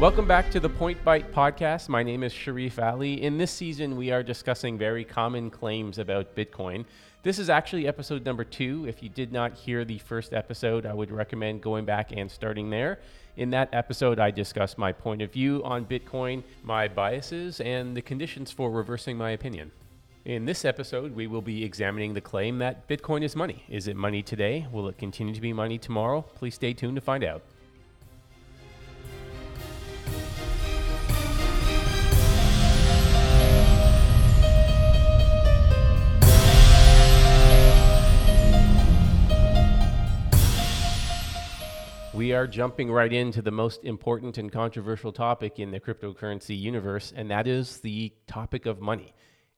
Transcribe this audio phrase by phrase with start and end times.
[0.00, 1.88] Welcome back to the Point Bite podcast.
[1.88, 3.20] My name is Sharif Ali.
[3.20, 6.84] In this season, we are discussing very common claims about Bitcoin.
[7.24, 8.86] This is actually episode number two.
[8.86, 12.70] If you did not hear the first episode, I would recommend going back and starting
[12.70, 13.00] there.
[13.36, 18.02] In that episode, I discuss my point of view on Bitcoin, my biases, and the
[18.02, 19.72] conditions for reversing my opinion.
[20.24, 23.64] In this episode, we will be examining the claim that Bitcoin is money.
[23.68, 24.68] Is it money today?
[24.70, 26.22] Will it continue to be money tomorrow?
[26.22, 27.42] Please stay tuned to find out.
[42.28, 47.10] We are jumping right into the most important and controversial topic in the cryptocurrency universe,
[47.16, 49.14] and that is the topic of money.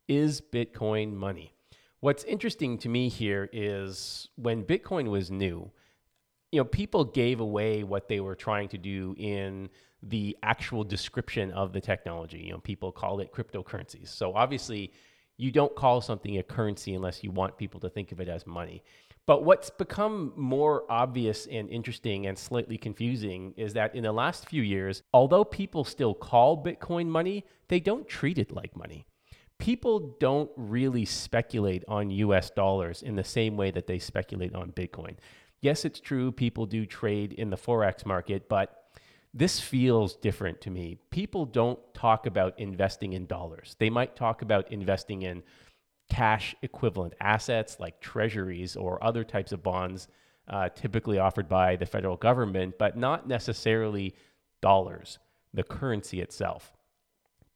[0.06, 1.52] Is Bitcoin money?
[1.98, 5.72] What's interesting to me here is when Bitcoin was new,
[6.52, 9.68] you know, people gave away what they were trying to do in
[10.04, 12.38] the actual description of the technology.
[12.38, 14.10] You know, people called it cryptocurrencies.
[14.10, 14.92] So obviously,
[15.38, 18.46] you don't call something a currency unless you want people to think of it as
[18.46, 18.84] money.
[19.30, 24.48] But what's become more obvious and interesting and slightly confusing is that in the last
[24.48, 29.06] few years, although people still call Bitcoin money, they don't treat it like money.
[29.58, 34.72] People don't really speculate on US dollars in the same way that they speculate on
[34.72, 35.14] Bitcoin.
[35.60, 38.90] Yes, it's true, people do trade in the Forex market, but
[39.32, 40.98] this feels different to me.
[41.10, 43.76] People don't talk about investing in dollars.
[43.78, 45.44] They might talk about investing in
[46.10, 50.08] cash equivalent assets like treasuries or other types of bonds
[50.48, 54.14] uh, typically offered by the federal government, but not necessarily
[54.60, 55.18] dollars,
[55.54, 56.72] the currency itself.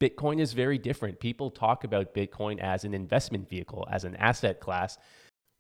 [0.01, 1.21] Bitcoin is very different.
[1.21, 4.97] People talk about Bitcoin as an investment vehicle, as an asset class,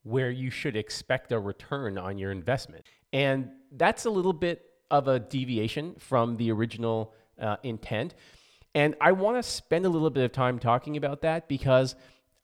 [0.03, 2.85] where you should expect a return on your investment.
[3.13, 8.15] And that's a little bit of a deviation from the original uh, intent.
[8.75, 11.95] And I want to spend a little bit of time talking about that because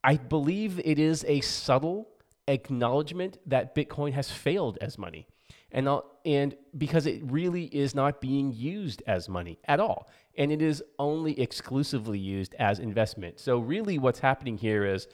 [0.03, 2.09] I believe it is a subtle
[2.49, 5.27] acknowledgement that Bitcoin has failed as money.
[5.72, 5.88] And,
[6.25, 10.09] and because it really is not being used as money at all.
[10.37, 13.39] And it is only exclusively used as investment.
[13.39, 15.06] So, really, what's happening here is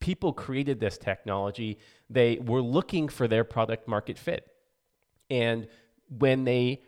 [0.00, 1.78] people created this technology,
[2.10, 4.46] they were looking for their product market fit.
[5.30, 5.68] And
[6.08, 6.82] when they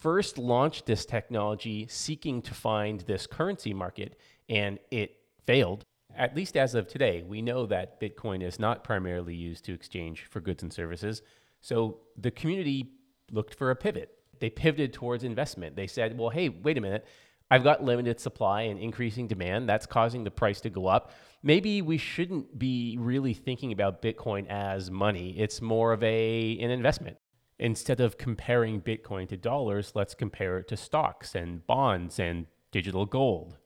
[0.00, 4.16] first launched this technology seeking to find this currency market
[4.48, 5.16] and it
[5.46, 5.84] failed,
[6.16, 10.26] at least as of today, we know that Bitcoin is not primarily used to exchange
[10.30, 11.22] for goods and services.
[11.60, 12.92] So the community
[13.30, 14.10] looked for a pivot.
[14.40, 15.76] They pivoted towards investment.
[15.76, 17.06] They said, well, hey, wait a minute.
[17.50, 19.68] I've got limited supply and increasing demand.
[19.68, 21.12] That's causing the price to go up.
[21.42, 25.34] Maybe we shouldn't be really thinking about Bitcoin as money.
[25.38, 27.18] It's more of a an investment.
[27.58, 33.06] Instead of comparing Bitcoin to dollars, let's compare it to stocks and bonds and digital
[33.06, 33.58] gold.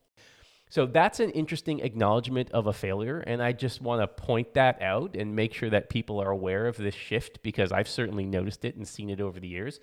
[0.69, 3.21] So that's an interesting acknowledgement of a failure.
[3.21, 6.67] And I just want to point that out and make sure that people are aware
[6.67, 9.79] of this shift because I've certainly noticed it and seen it over the years.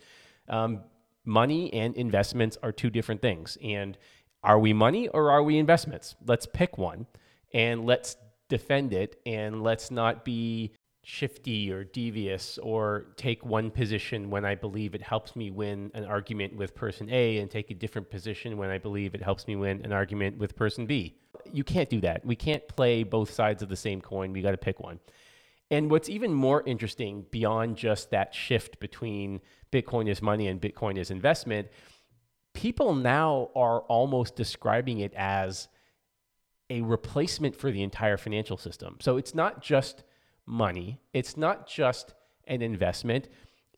[0.50, 0.82] Um,
[1.26, 3.58] money and investments are two different things.
[3.64, 3.98] And
[4.44, 6.16] are we money or are we investments?
[6.26, 7.08] Let's pick one
[7.54, 8.18] and let's
[8.50, 10.74] defend it and let's not be
[11.06, 16.06] shifty or devious or take one position when I believe it helps me win an
[16.06, 19.58] argument with person A and take a different position when I believe it helps me
[19.58, 21.18] win an argument with person B.
[21.52, 22.26] You can't do that.
[22.26, 24.32] We can't play both sides of the same coin.
[24.32, 25.00] We got to pick one.
[25.70, 29.42] And what's even more interesting beyond just that shift between
[29.74, 31.68] Bitcoin is money and Bitcoin is investment,
[32.54, 35.68] people now are almost describing it as
[36.70, 38.98] a replacement for the entire financial system.
[39.02, 40.04] So it's not just
[40.46, 41.00] money.
[41.14, 42.14] It's not just
[42.48, 43.30] an investment,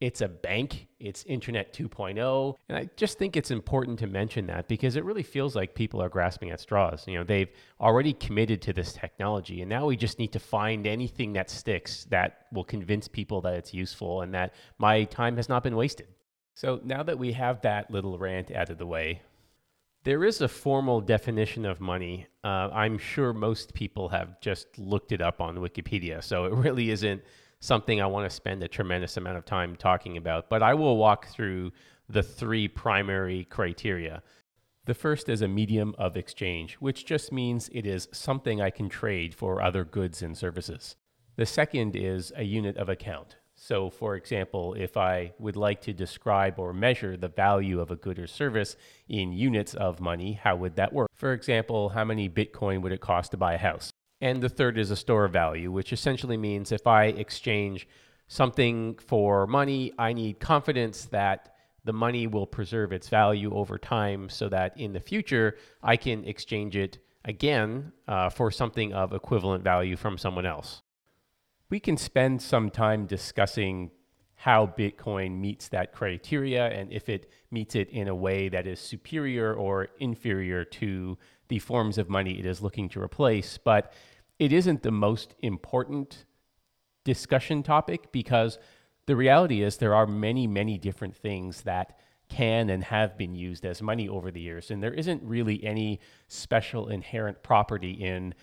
[0.02, 2.56] it's a bank, it's Internet 2.0.
[2.68, 6.02] And I just think it's important to mention that because it really feels like people
[6.02, 7.06] are grasping at straws.
[7.08, 7.50] You know, they've
[7.80, 12.06] already committed to this technology, and now we just need to find anything that sticks
[12.06, 16.08] that will convince people that it's useful and that my time has not been wasted.
[16.56, 19.22] So now that we have that little rant out of the way,
[20.06, 22.28] there is a formal definition of money.
[22.44, 26.92] Uh, I'm sure most people have just looked it up on Wikipedia, so it really
[26.92, 27.24] isn't
[27.60, 30.48] something I want to spend a tremendous amount of time talking about.
[30.48, 31.72] But I will walk through
[32.08, 34.22] the three primary criteria.
[34.86, 38.90] The first is a medium of exchange, which just means it is something I can
[38.90, 40.96] trade for other goods and services.
[41.36, 43.38] The second is a unit of account.
[43.56, 47.96] So, for example, if I would like to describe or measure the value of a
[47.96, 48.76] good or service
[49.08, 51.10] in units of money, how would that work?
[51.14, 53.92] For example, how many Bitcoin would it cost to buy a house?
[54.22, 57.88] And the third is a store of value, which essentially means if I exchange
[58.28, 64.30] something for money, I need confidence that the money will preserve its value over time
[64.30, 69.64] so that in the future I can exchange it again uh, for something of equivalent
[69.64, 70.82] value from someone else.
[71.70, 73.92] We can spend some time discussing
[74.36, 78.80] how Bitcoin meets that criteria and if it meets it in a way that is
[78.80, 81.18] superior or inferior to
[81.48, 83.58] the forms of money it is looking to replace.
[83.58, 83.94] But
[84.38, 86.26] it isn't the most important
[87.04, 88.60] discussion topic because
[89.06, 91.98] the reality is there are many, many different things that
[92.28, 94.72] can and have been used as money over the years.
[94.72, 98.34] And there isn't really any special inherent property in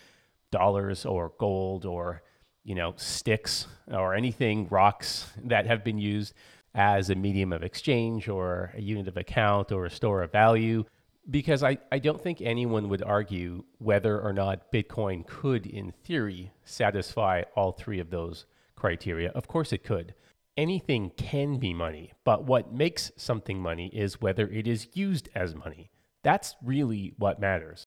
[0.51, 2.23] dollars or gold or,
[2.65, 6.35] you know, sticks or anything, rocks that have been used
[6.75, 10.85] as a medium of exchange or a unit of account or a store of value.
[11.31, 16.51] Because I, I don't think anyone would argue whether or not Bitcoin could, in theory,
[16.65, 19.31] satisfy all three of those criteria.
[19.31, 20.15] Of course, it could
[20.57, 25.55] anything can be money, but what makes something money is whether it is used as
[25.55, 25.91] money.
[26.23, 27.87] That's really what matters.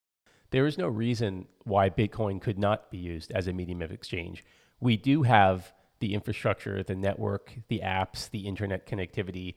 [0.52, 4.44] There is no reason why Bitcoin could not be used as a medium of exchange.
[4.80, 9.56] We do have the infrastructure, the network, the apps, the internet connectivity.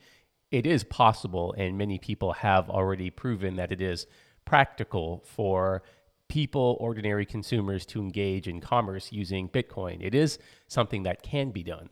[0.50, 4.06] It is possible, and many people have already proven that it is
[4.44, 5.82] practical for
[6.28, 9.98] people, ordinary consumers, to engage in commerce using Bitcoin.
[10.00, 11.90] It is something that can be done.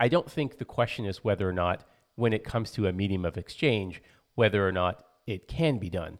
[0.00, 1.84] I don't think the question is whether or not,
[2.14, 4.02] when it comes to a medium of exchange,
[4.34, 6.18] whether or not it can be done.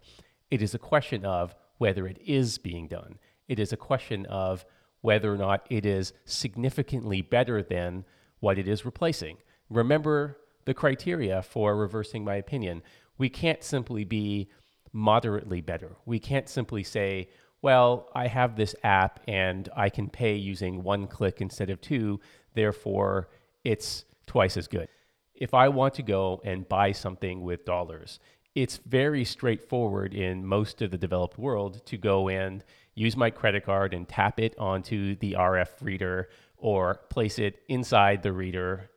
[0.51, 3.19] It is a question of whether it is being done.
[3.49, 4.65] It is a question of
[5.01, 8.05] whether or not it is significantly better than
[8.41, 9.37] what it is replacing.
[9.69, 12.83] Remember the criteria for reversing my opinion.
[13.19, 14.49] We can't simply be
[14.93, 15.97] moderately better.
[16.07, 17.29] We can't simply say,
[17.63, 22.21] well, I have this app and I can pay using one click instead of two,
[22.55, 23.29] therefore
[23.65, 24.89] it's twice as good.
[25.35, 28.21] If I want to go and buy something with dollars,
[28.55, 32.65] it's very straightforward in most of the developed world to go and
[32.95, 38.23] use my credit card and tap it onto the RF reader or place it inside
[38.23, 38.91] the reader.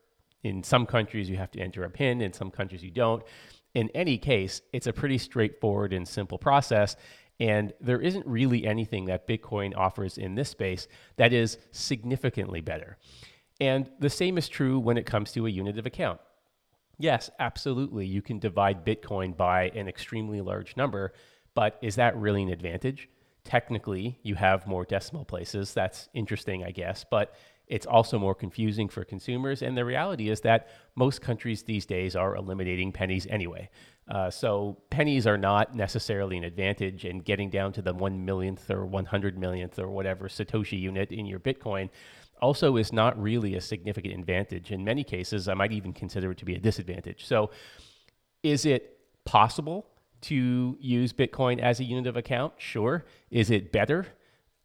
[0.43, 3.23] In some countries, you have to enter a PIN, in some countries, you don't.
[3.73, 6.95] In any case, it's a pretty straightforward and simple process.
[7.39, 10.87] And there isn't really anything that Bitcoin offers in this space
[11.17, 12.97] that is significantly better.
[13.59, 16.19] And the same is true when it comes to a unit of account.
[16.97, 18.05] Yes, absolutely.
[18.05, 21.13] You can divide Bitcoin by an extremely large number,
[21.53, 23.09] but is that really an advantage?
[23.43, 25.73] Technically, you have more decimal places.
[25.73, 27.35] That's interesting, I guess, but
[27.67, 29.61] it's also more confusing for consumers.
[29.61, 33.69] And the reality is that most countries these days are eliminating pennies anyway.
[34.09, 38.71] Uh, so pennies are not necessarily an advantage, and getting down to the one millionth
[38.71, 41.89] or 100 millionth or whatever Satoshi unit in your Bitcoin
[42.41, 44.71] also is not really a significant advantage.
[44.71, 47.25] In many cases, I might even consider it to be a disadvantage.
[47.25, 47.51] So,
[48.43, 49.87] is it possible
[50.21, 52.53] to use Bitcoin as a unit of account?
[52.57, 53.05] Sure.
[53.29, 54.07] Is it better?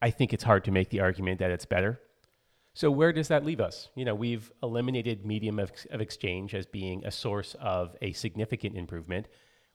[0.01, 2.01] I think it's hard to make the argument that it's better.
[2.75, 3.91] So, where does that leave us?
[3.95, 8.77] You know, we've eliminated medium of, of exchange as being a source of a significant
[8.77, 9.29] improvement.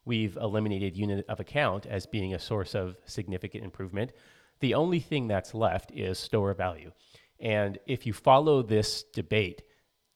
[0.04, 4.14] We've eliminated unit of account as being a source of significant improvement.
[4.62, 6.92] The only thing that's left is store value.
[7.40, 9.62] And if you follow this debate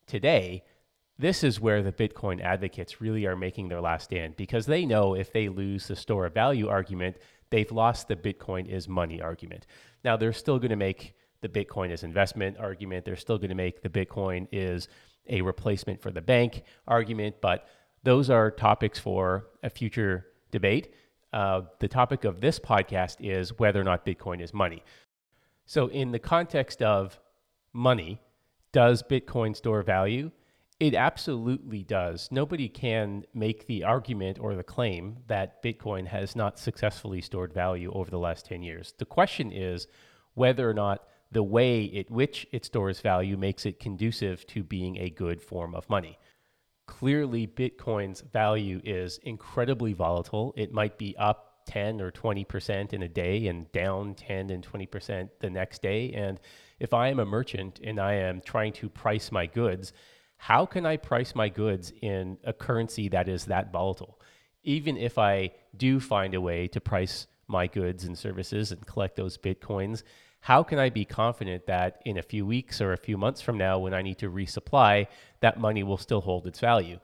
[0.07, 0.63] today,
[1.17, 5.13] this is where the Bitcoin advocates really are making their last stand because they know
[5.13, 7.17] if they lose the store of value argument,
[7.51, 9.67] they've lost the Bitcoin is money argument.
[10.03, 13.05] Now, they're still going to make the Bitcoin is investment argument.
[13.05, 14.87] They're still going to make the Bitcoin is
[15.27, 17.67] a replacement for the bank argument, but
[18.03, 20.93] those are topics for a future debate.
[21.33, 24.83] Uh, the topic of this podcast is whether or not Bitcoin is money.
[25.71, 27.17] So, in the context of
[27.71, 28.19] money,
[28.73, 30.31] does Bitcoin store value?
[30.81, 32.27] It absolutely does.
[32.29, 37.89] Nobody can make the argument or the claim that Bitcoin has not successfully stored value
[37.93, 38.93] over the last 10 years.
[38.97, 39.87] The question is
[40.33, 44.97] whether or not the way at which it stores value makes it conducive to being
[44.97, 46.19] a good form of money.
[46.85, 50.53] Clearly, Bitcoin's value is incredibly volatile.
[50.57, 55.29] It might be up 10 or 20% in a day and down 10 and 20%
[55.39, 56.11] the next day.
[56.11, 56.37] And
[56.79, 59.93] if I am a merchant and I am trying to price my goods,
[60.35, 64.19] how can I price my goods in a currency that is that volatile?
[64.63, 69.15] Even if I do find a way to price my goods and services and collect
[69.15, 70.03] those bitcoins,
[70.41, 73.57] how can I be confident that in a few weeks or a few months from
[73.57, 75.07] now, when I need to resupply,
[75.39, 76.99] that money will still hold its value?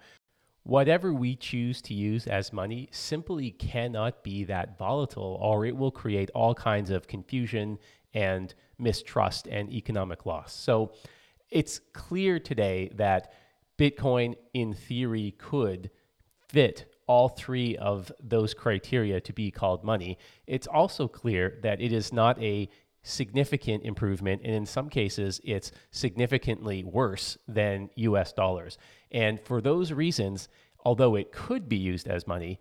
[0.67, 5.91] Whatever we choose to use as money simply cannot be that volatile, or it will
[5.91, 7.79] create all kinds of confusion
[8.13, 10.53] and mistrust and economic loss.
[10.53, 10.91] So
[11.49, 13.31] it's clear today that
[13.79, 15.89] Bitcoin, in theory, could
[16.49, 21.93] fit all three of those criteria to be called money, it's also clear that it
[21.93, 22.67] is not a
[23.07, 24.41] significant improvement.
[24.43, 28.77] And in some cases, it's significantly worse than US dollars.
[29.11, 30.49] And for those reasons,
[30.85, 32.59] although it could be used as money,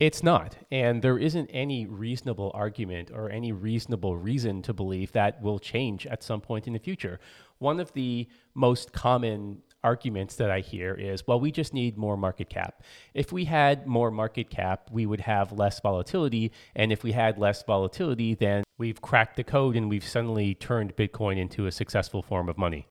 [0.00, 0.56] it's not.
[0.70, 6.06] And there isn't any reasonable argument or any reasonable reason to believe that will change
[6.06, 7.20] at some point in the future.
[7.58, 12.16] One of the most common arguments that I hear is, well, we just need more
[12.16, 12.82] market cap.
[13.14, 16.52] If we had more market cap, we would have less volatility.
[16.74, 20.96] And if we had less volatility, then we've cracked the code and we've suddenly turned
[20.96, 22.86] Bitcoin into a successful form of money.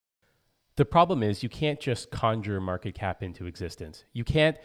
[0.75, 4.05] The problem is you can't just conjure market cap into existence.
[4.13, 4.57] You can't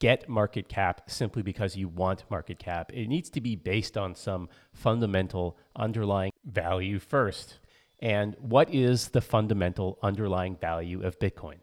[0.00, 2.90] get market cap simply because you want market cap.
[2.92, 7.60] It needs to be based on some fundamental underlying value first.
[8.00, 11.58] And what is the fundamental underlying value of Bitcoin?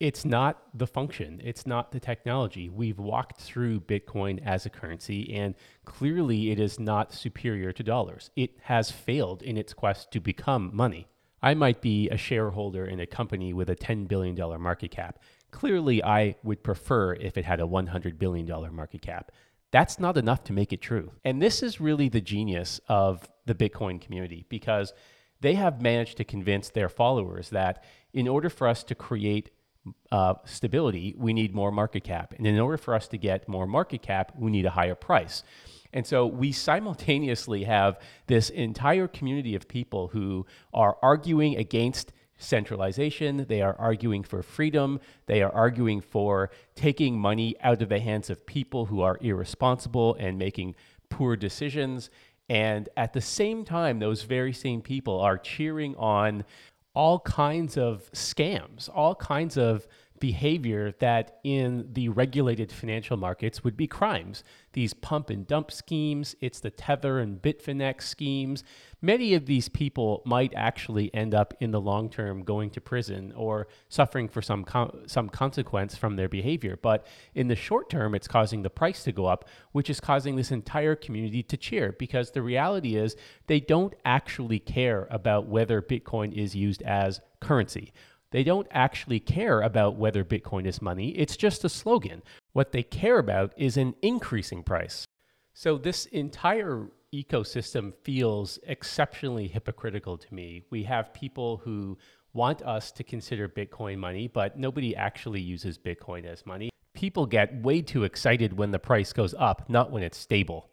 [0.00, 2.68] It's not the function, it's not the technology.
[2.68, 8.30] We've walked through Bitcoin as a currency, and clearly it is not superior to dollars.
[8.36, 11.08] It has failed in its quest to become money.
[11.42, 15.18] I might be a shareholder in a company with a $10 billion market cap.
[15.50, 19.32] Clearly, I would prefer if it had a $100 billion market cap.
[19.70, 21.12] That's not enough to make it true.
[21.24, 24.92] And this is really the genius of the Bitcoin community because
[25.40, 29.50] they have managed to convince their followers that in order for us to create
[30.10, 32.34] uh, stability, we need more market cap.
[32.36, 35.42] And in order for us to get more market cap, we need a higher price.
[35.92, 43.46] And so we simultaneously have this entire community of people who are arguing against centralization.
[43.48, 45.00] They are arguing for freedom.
[45.26, 50.14] They are arguing for taking money out of the hands of people who are irresponsible
[50.18, 50.74] and making
[51.08, 52.10] poor decisions.
[52.48, 56.44] And at the same time, those very same people are cheering on
[56.98, 59.86] all kinds of scams, all kinds of
[60.20, 64.42] behavior that in the regulated financial markets would be crimes.
[64.72, 68.64] These pump and dump schemes, it's the Tether and Bitfinex schemes.
[69.00, 73.32] Many of these people might actually end up in the long term going to prison
[73.36, 74.64] or suffering for some
[75.06, 76.78] some consequence from their behavior.
[76.80, 80.36] But in the short term, it's causing the price to go up, which is causing
[80.36, 85.80] this entire community to cheer because the reality is they don't actually care about whether
[85.80, 87.92] Bitcoin is used as currency.
[88.30, 91.10] They don't actually care about whether Bitcoin is money.
[91.10, 92.22] It's just a slogan.
[92.52, 95.06] What they care about is an increasing price.
[95.54, 100.62] So, this entire ecosystem feels exceptionally hypocritical to me.
[100.70, 101.96] We have people who
[102.34, 106.70] want us to consider Bitcoin money, but nobody actually uses Bitcoin as money.
[106.94, 110.70] People get way too excited when the price goes up, not when it's stable.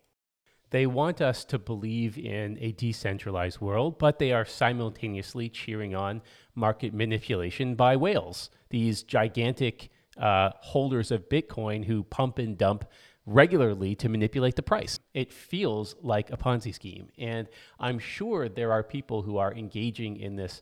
[0.75, 6.21] They want us to believe in a decentralized world, but they are simultaneously cheering on
[6.53, 12.83] market manipulation by whales, these gigantic uh, holders of Bitcoin who pump and dump
[13.25, 14.99] regularly to manipulate the price.
[15.13, 17.07] It feels like a Ponzi scheme.
[17.17, 17.47] And
[17.79, 20.61] I'm sure there are people who are engaging in this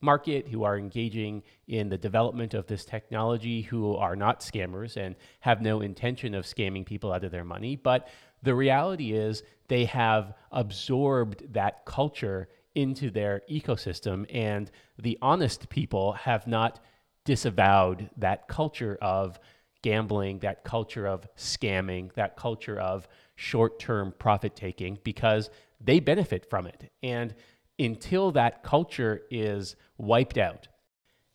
[0.00, 5.16] market, who are engaging in the development of this technology, who are not scammers and
[5.40, 7.74] have no intention of scamming people out of their money.
[7.74, 8.06] But
[8.44, 16.12] the reality is they have absorbed that culture into their ecosystem, and the honest people
[16.12, 16.80] have not
[17.24, 19.38] disavowed that culture of
[19.82, 26.48] gambling, that culture of scamming, that culture of short term profit taking because they benefit
[26.48, 26.90] from it.
[27.02, 27.34] And
[27.78, 30.68] until that culture is wiped out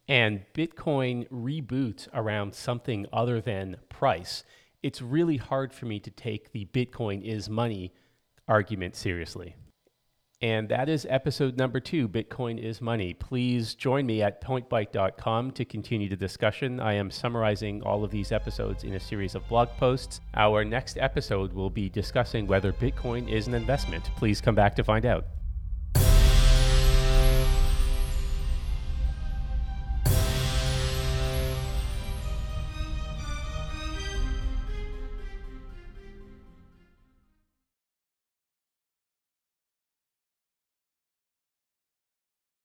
[0.09, 4.43] and Bitcoin reboots around something other than price,
[4.81, 7.93] it's really hard for me to take the Bitcoin is money
[8.47, 9.55] argument seriously.
[10.41, 13.13] And that is episode number two Bitcoin is Money.
[13.13, 16.79] Please join me at pointbite.com to continue the discussion.
[16.79, 20.21] I am summarizing all of these episodes in a series of blog posts.
[20.35, 24.05] Our next episode will be discussing whether Bitcoin is an investment.
[24.15, 25.25] Please come back to find out.